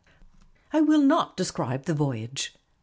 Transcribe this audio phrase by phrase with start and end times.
[0.73, 2.55] I will not describe the voyage.